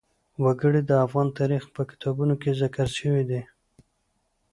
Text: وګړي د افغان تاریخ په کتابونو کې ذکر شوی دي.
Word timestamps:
وګړي 0.43 0.81
د 0.85 0.91
افغان 1.05 1.27
تاریخ 1.39 1.63
په 1.75 1.81
کتابونو 1.89 2.33
کې 2.41 2.57
ذکر 2.61 2.87
شوی 2.97 3.23
دي. 3.29 3.41